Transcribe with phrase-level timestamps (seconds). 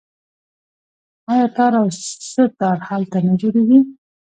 [1.31, 1.87] آیا تار او
[2.29, 3.79] سه تار هلته نه جوړیږي؟